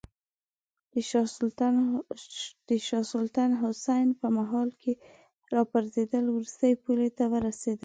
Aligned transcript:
د 0.93 0.95
شاه 2.87 3.05
سلطان 3.17 3.49
حسین 3.61 4.07
په 4.19 4.27
مهال 4.37 4.69
کې 4.81 4.91
راپرزېدل 5.53 6.25
وروستۍ 6.29 6.73
پولې 6.83 7.09
ته 7.17 7.23
ورسېدل. 7.33 7.79